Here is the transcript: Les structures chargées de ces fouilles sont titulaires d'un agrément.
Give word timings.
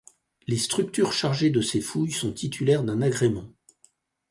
Les 0.47 0.57
structures 0.57 1.13
chargées 1.13 1.51
de 1.51 1.61
ces 1.61 1.79
fouilles 1.79 2.11
sont 2.11 2.33
titulaires 2.33 2.83
d'un 2.83 3.03
agrément. 3.03 3.51